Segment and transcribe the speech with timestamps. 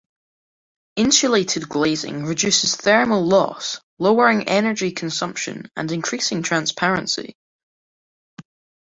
[0.95, 7.35] Insulated glazing reduces thermal loss, lowering energy consumption and increasing transparency.